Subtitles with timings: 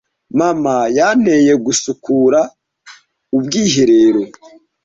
[0.39, 2.39] Mama yanteye gusukura
[3.37, 4.21] ubwiherero.